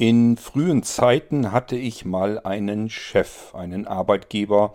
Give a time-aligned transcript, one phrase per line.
[0.00, 4.72] In frühen Zeiten hatte ich mal einen Chef, einen Arbeitgeber,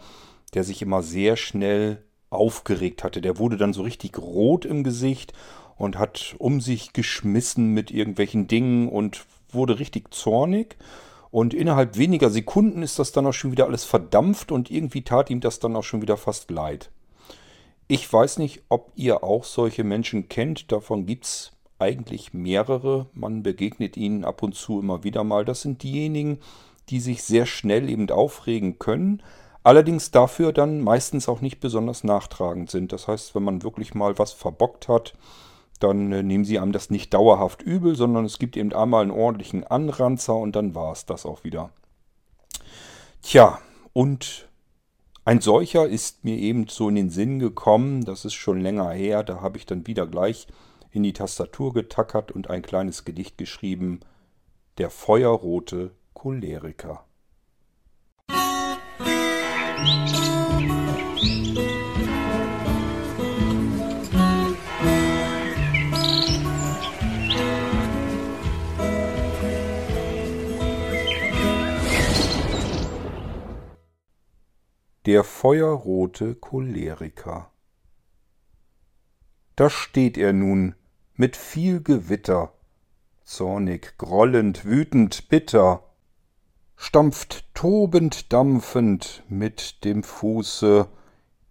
[0.54, 3.22] der sich immer sehr schnell aufgeregt hatte.
[3.22, 5.34] Der wurde dann so richtig rot im Gesicht
[5.78, 10.78] und hat um sich geschmissen mit irgendwelchen Dingen und wurde richtig zornig.
[11.32, 15.32] Und innerhalb weniger Sekunden ist das dann auch schon wieder alles verdampft und irgendwie tat
[15.32, 16.92] ihm das dann auch schon wieder fast leid.
[17.88, 20.72] Ich weiß nicht, ob ihr auch solche Menschen kennt.
[20.72, 23.08] Davon gibt es eigentlich mehrere.
[23.14, 25.46] Man begegnet ihnen ab und zu immer wieder mal.
[25.46, 26.40] Das sind diejenigen,
[26.90, 29.22] die sich sehr schnell eben aufregen können,
[29.64, 32.92] allerdings dafür dann meistens auch nicht besonders nachtragend sind.
[32.92, 35.14] Das heißt, wenn man wirklich mal was verbockt hat,
[35.80, 39.12] dann äh, nehmen sie einem das nicht dauerhaft übel, sondern es gibt eben einmal einen
[39.12, 41.70] ordentlichen Anranzer und dann war es das auch wieder.
[43.22, 43.60] Tja,
[43.92, 44.48] und
[45.26, 49.24] ein solcher ist mir eben so in den Sinn gekommen, das ist schon länger her,
[49.24, 50.48] da habe ich dann wieder gleich
[50.96, 54.00] in die Tastatur getackert und ein kleines Gedicht geschrieben.
[54.78, 57.06] Der feuerrote Choleriker.
[75.06, 77.52] Der feuerrote Choleriker.
[79.56, 80.76] Da steht er nun,
[81.18, 82.52] mit viel Gewitter,
[83.24, 85.84] zornig, grollend, wütend, bitter,
[86.76, 90.88] stampft tobend, dampfend mit dem Fuße,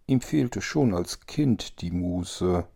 [0.06, 2.66] ihm fehlte schon als Kind die Muße.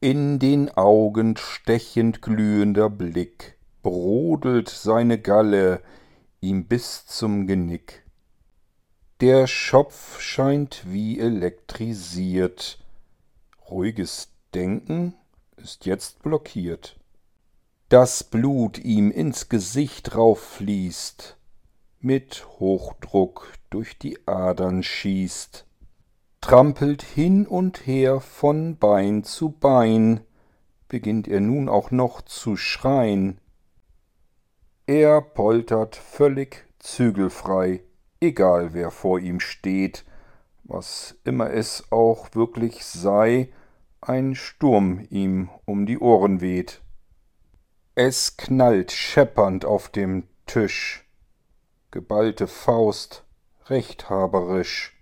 [0.00, 5.82] In den Augen stechend glühender Blick, brodelt seine Galle
[6.40, 8.04] ihm bis zum Genick.
[9.20, 12.78] Der Schopf scheint wie elektrisiert,
[13.68, 15.14] ruhiges Denken
[15.62, 16.98] ist jetzt blockiert.
[17.88, 21.36] Das Blut ihm ins Gesicht rauffließt,
[22.00, 25.64] mit Hochdruck durch die Adern schießt,
[26.40, 30.20] trampelt hin und her von Bein zu Bein,
[30.88, 33.38] beginnt er nun auch noch zu schreien.
[34.86, 37.84] Er poltert völlig zügelfrei,
[38.20, 40.04] egal wer vor ihm steht,
[40.64, 43.52] was immer es auch wirklich sei,
[44.02, 46.82] ein Sturm ihm um die Ohren weht.
[47.94, 51.08] Es knallt scheppernd auf dem Tisch,
[51.92, 53.24] geballte Faust,
[53.66, 55.00] rechthaberisch.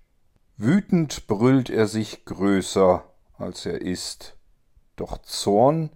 [0.58, 3.04] Wütend brüllt er sich größer,
[3.38, 4.36] als er ist,
[4.96, 5.88] doch Zorn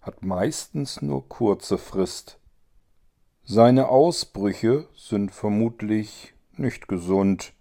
[0.00, 2.38] hat meistens nur kurze Frist.
[3.42, 7.52] Seine Ausbrüche sind vermutlich nicht gesund,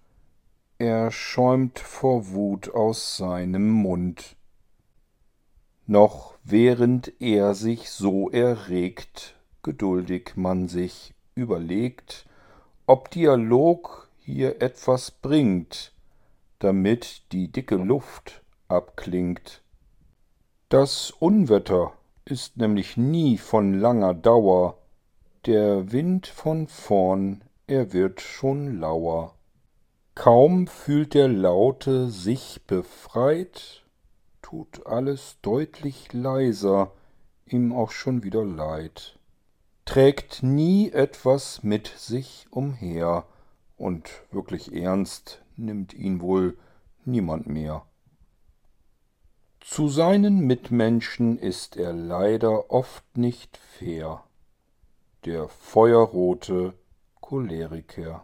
[0.78, 4.36] er schäumt vor Wut aus seinem Mund
[5.88, 12.26] noch während er sich so erregt, geduldig man sich überlegt,
[12.86, 15.94] ob Dialog hier etwas bringt,
[16.60, 19.62] damit die dicke Luft abklingt.
[20.70, 21.94] Das Unwetter
[22.26, 24.78] ist nämlich nie von langer Dauer,
[25.46, 29.36] der Wind von vorn, er wird schon lauer.
[30.16, 33.83] Kaum fühlt der Laute sich befreit,
[34.54, 36.92] tut alles deutlich leiser,
[37.48, 39.18] ihm auch schon wieder leid.
[39.84, 43.26] Trägt nie etwas mit sich umher,
[43.78, 46.56] und wirklich ernst nimmt ihn wohl
[47.04, 47.88] niemand mehr.
[49.60, 54.24] Zu seinen Mitmenschen ist er leider oft nicht fair,
[55.26, 56.76] der feuerrote
[57.22, 58.24] Choleriker.